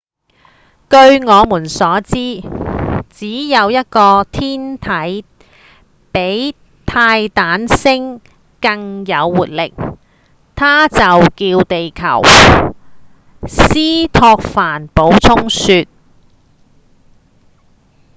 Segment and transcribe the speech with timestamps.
[0.89, 0.97] 據
[1.27, 2.41] 我們所知
[3.11, 5.23] 只有一個天體
[6.11, 6.55] 比
[6.87, 8.19] 泰坦星
[8.59, 9.75] 更有活力
[10.55, 12.21] 它就叫地球」
[13.47, 13.75] 斯
[14.11, 15.85] 托凡補充說